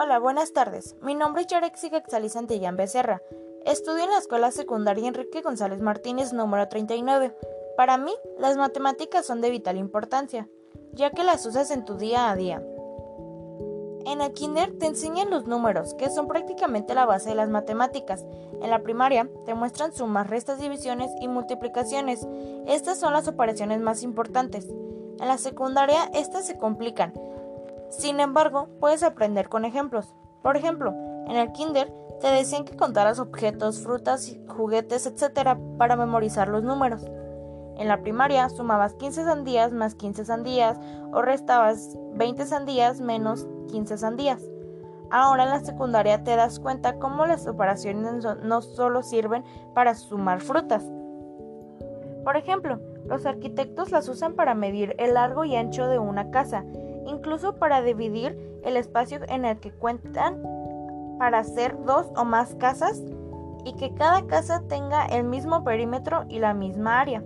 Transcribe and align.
Hola, 0.00 0.20
buenas 0.20 0.52
tardes. 0.52 0.94
Mi 1.02 1.16
nombre 1.16 1.42
es 1.42 1.48
Yarexi 1.48 1.88
Gaxali 1.88 2.28
Santillán 2.28 2.76
Becerra. 2.76 3.20
Estudio 3.66 4.04
en 4.04 4.10
la 4.10 4.18
Escuela 4.18 4.52
Secundaria 4.52 5.08
Enrique 5.08 5.42
González 5.42 5.80
Martínez 5.80 6.32
número 6.32 6.68
39. 6.68 7.34
Para 7.76 7.98
mí, 7.98 8.12
las 8.38 8.56
matemáticas 8.56 9.26
son 9.26 9.40
de 9.40 9.50
vital 9.50 9.76
importancia, 9.76 10.48
ya 10.92 11.10
que 11.10 11.24
las 11.24 11.44
usas 11.46 11.72
en 11.72 11.84
tu 11.84 11.96
día 11.96 12.30
a 12.30 12.36
día. 12.36 12.62
En 14.06 14.20
el 14.20 14.32
kinder 14.34 14.78
te 14.78 14.86
enseñan 14.86 15.30
los 15.30 15.48
números, 15.48 15.94
que 15.94 16.10
son 16.10 16.28
prácticamente 16.28 16.94
la 16.94 17.04
base 17.04 17.30
de 17.30 17.34
las 17.34 17.48
matemáticas. 17.48 18.24
En 18.62 18.70
la 18.70 18.84
primaria 18.84 19.28
te 19.46 19.54
muestran 19.54 19.92
sumas, 19.92 20.30
restas, 20.30 20.60
divisiones 20.60 21.10
y 21.20 21.26
multiplicaciones. 21.26 22.24
Estas 22.68 23.00
son 23.00 23.14
las 23.14 23.26
operaciones 23.26 23.80
más 23.80 24.04
importantes. 24.04 24.68
En 25.20 25.26
la 25.26 25.38
secundaria 25.38 26.08
estas 26.14 26.46
se 26.46 26.56
complican, 26.56 27.12
sin 27.90 28.20
embargo, 28.20 28.68
puedes 28.80 29.02
aprender 29.02 29.48
con 29.48 29.64
ejemplos. 29.64 30.14
Por 30.42 30.56
ejemplo, 30.56 30.92
en 31.26 31.36
el 31.36 31.52
kinder 31.52 31.92
te 32.20 32.28
decían 32.28 32.64
que 32.64 32.76
contaras 32.76 33.18
objetos, 33.18 33.80
frutas, 33.80 34.36
juguetes, 34.48 35.06
etc. 35.06 35.56
para 35.78 35.96
memorizar 35.96 36.48
los 36.48 36.62
números. 36.62 37.04
En 37.76 37.86
la 37.86 38.00
primaria 38.02 38.48
sumabas 38.48 38.94
15 38.94 39.24
sandías 39.24 39.72
más 39.72 39.94
15 39.94 40.24
sandías 40.24 40.78
o 41.12 41.22
restabas 41.22 41.96
20 42.14 42.44
sandías 42.44 43.00
menos 43.00 43.46
15 43.68 43.98
sandías. 43.98 44.42
Ahora 45.10 45.44
en 45.44 45.50
la 45.50 45.60
secundaria 45.60 46.22
te 46.24 46.36
das 46.36 46.58
cuenta 46.58 46.98
cómo 46.98 47.24
las 47.24 47.46
operaciones 47.46 48.24
no 48.42 48.62
solo 48.62 49.02
sirven 49.02 49.44
para 49.74 49.94
sumar 49.94 50.40
frutas. 50.40 50.84
Por 52.24 52.36
ejemplo, 52.36 52.80
los 53.06 53.24
arquitectos 53.24 53.90
las 53.90 54.08
usan 54.08 54.34
para 54.34 54.54
medir 54.54 54.94
el 54.98 55.14
largo 55.14 55.44
y 55.44 55.56
ancho 55.56 55.86
de 55.86 55.98
una 55.98 56.30
casa 56.30 56.64
incluso 57.08 57.56
para 57.56 57.82
dividir 57.82 58.38
el 58.64 58.76
espacio 58.76 59.20
en 59.28 59.44
el 59.44 59.58
que 59.58 59.72
cuentan 59.72 60.42
para 61.18 61.40
hacer 61.40 61.76
dos 61.84 62.06
o 62.14 62.24
más 62.24 62.54
casas 62.54 63.02
y 63.64 63.74
que 63.74 63.94
cada 63.94 64.26
casa 64.26 64.62
tenga 64.68 65.06
el 65.06 65.24
mismo 65.24 65.64
perímetro 65.64 66.24
y 66.28 66.38
la 66.38 66.54
misma 66.54 67.00
área. 67.00 67.22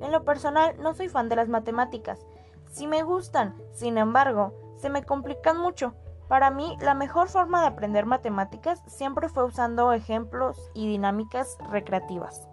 En 0.00 0.12
lo 0.12 0.24
personal 0.24 0.74
no 0.80 0.94
soy 0.94 1.08
fan 1.08 1.28
de 1.28 1.36
las 1.36 1.48
matemáticas. 1.48 2.24
Si 2.70 2.86
me 2.86 3.02
gustan, 3.02 3.60
sin 3.72 3.98
embargo, 3.98 4.54
se 4.76 4.88
me 4.88 5.04
complican 5.04 5.58
mucho. 5.58 5.94
Para 6.28 6.50
mí, 6.50 6.76
la 6.80 6.94
mejor 6.94 7.28
forma 7.28 7.60
de 7.60 7.66
aprender 7.66 8.06
matemáticas 8.06 8.82
siempre 8.86 9.28
fue 9.28 9.44
usando 9.44 9.92
ejemplos 9.92 10.58
y 10.74 10.88
dinámicas 10.88 11.58
recreativas. 11.70 12.48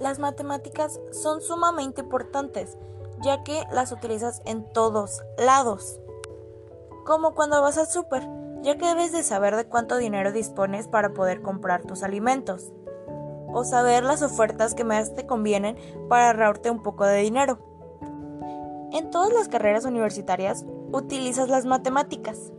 Las 0.00 0.18
matemáticas 0.18 1.00
son 1.10 1.40
sumamente 1.40 2.02
importantes, 2.02 2.76
ya 3.20 3.42
que 3.42 3.64
las 3.72 3.92
utilizas 3.92 4.42
en 4.44 4.64
todos 4.72 5.22
lados. 5.38 6.00
Como 7.04 7.34
cuando 7.34 7.60
vas 7.62 7.78
al 7.78 7.86
súper, 7.86 8.26
ya 8.62 8.76
que 8.76 8.86
debes 8.86 9.12
de 9.12 9.22
saber 9.22 9.56
de 9.56 9.66
cuánto 9.66 9.96
dinero 9.96 10.32
dispones 10.32 10.88
para 10.88 11.12
poder 11.12 11.42
comprar 11.42 11.82
tus 11.82 12.02
alimentos. 12.02 12.72
O 13.52 13.64
saber 13.64 14.04
las 14.04 14.22
ofertas 14.22 14.74
que 14.74 14.84
más 14.84 15.14
te 15.14 15.26
convienen 15.26 15.76
para 16.08 16.28
ahorrarte 16.28 16.70
un 16.70 16.82
poco 16.82 17.04
de 17.04 17.18
dinero. 17.18 17.58
En 18.92 19.10
todas 19.10 19.32
las 19.32 19.48
carreras 19.48 19.84
universitarias 19.84 20.64
utilizas 20.92 21.48
las 21.48 21.64
matemáticas. 21.64 22.52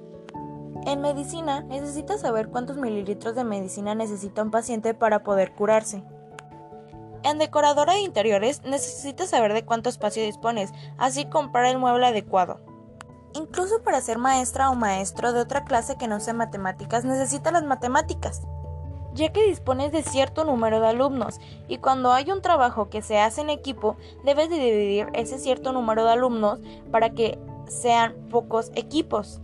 En 0.86 1.02
medicina 1.02 1.62
necesitas 1.62 2.22
saber 2.22 2.50
cuántos 2.50 2.78
mililitros 2.78 3.36
de 3.36 3.44
medicina 3.44 3.94
necesita 3.94 4.42
un 4.42 4.52
paciente 4.52 4.94
para 4.94 5.24
poder 5.24 5.54
curarse. 5.54 6.04
En 7.24 7.38
decoradora 7.38 7.94
de 7.94 8.00
interiores 8.00 8.64
necesitas 8.64 9.30
saber 9.30 9.54
de 9.54 9.64
cuánto 9.64 9.90
espacio 9.90 10.24
dispones, 10.24 10.72
así 10.98 11.26
comprar 11.26 11.66
el 11.66 11.78
mueble 11.78 12.08
adecuado. 12.08 12.60
Incluso 13.34 13.84
para 13.84 14.02
ser 14.02 14.18
maestra 14.18 14.70
o 14.72 14.76
maestro 14.76 15.32
de 15.32 15.42
otra 15.42 15.64
clase 15.64 15.98
que 15.98 16.08
no 16.08 16.20
sea 16.20 16.34
matemáticas 16.34 17.06
necesitas 17.06 17.54
las 17.54 17.64
matemáticas, 17.64 18.42
ya 19.14 19.32
que 19.32 19.48
dispones 19.48 19.92
de 19.92 20.04
cierto 20.04 20.44
número 20.46 20.82
de 20.82 20.88
alumnos 20.88 21.40
y 21.68 21.78
cuando 21.78 22.12
hay 22.12 22.32
un 22.32 22.42
trabajo 22.42 22.90
que 22.90 23.02
se 23.02 23.20
hace 23.20 23.42
en 23.42 23.50
equipo 23.50 23.98
debes 24.26 24.50
de 24.50 24.58
dividir 24.58 25.08
ese 25.14 25.38
cierto 25.38 25.72
número 25.74 26.04
de 26.04 26.12
alumnos 26.12 26.60
para 26.92 27.12
que 27.12 27.40
sean 27.68 28.16
pocos 28.30 28.72
equipos. 28.76 29.40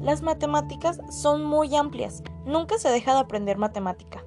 Las 0.00 0.20
matemáticas 0.20 1.00
son 1.10 1.44
muy 1.44 1.74
amplias, 1.76 2.22
nunca 2.44 2.78
se 2.78 2.90
deja 2.90 3.14
de 3.14 3.20
aprender 3.20 3.56
matemática. 3.56 4.24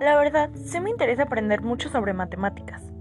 La 0.00 0.16
verdad, 0.16 0.50
sí 0.64 0.80
me 0.80 0.90
interesa 0.90 1.24
aprender 1.24 1.62
mucho 1.62 1.88
sobre 1.88 2.12
matemáticas. 2.12 2.93